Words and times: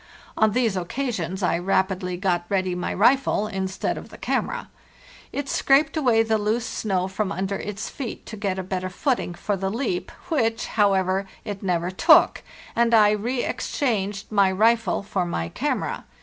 On 0.35 0.53
these 0.53 0.75
occasions 0.75 1.43
I 1.43 1.59
rapidly 1.59 2.17
got 2.17 2.45
ready 2.49 2.73
my 2.73 2.91
rifle 2.91 3.45
instead 3.45 3.99
of 3.99 4.09
the 4.09 4.17
camera. 4.17 4.67
It 5.31 5.47
scraped 5.47 5.95
away 5.95 6.23
the 6.23 6.39
loose 6.39 6.65
snow 6.65 7.07
from 7.07 7.31
under 7.31 7.57
its 7.57 7.87
feet 7.87 8.25
to 8.25 8.35
get 8.35 8.57
a 8.57 8.63
better 8.63 8.89
footing 8.89 9.35
for 9.35 9.55
the 9.55 9.69
leap 9.69 10.09
which, 10.29 10.65
however, 10.65 11.27
it 11.45 11.61
never 11.61 11.91
took; 11.91 12.41
and 12.75 12.95
I 12.95 13.13
reexchanged 13.13 14.25
my 14.31 14.51
rifle 14.51 15.03
for 15.03 15.23
my 15.23 15.49
camera. 15.49 16.05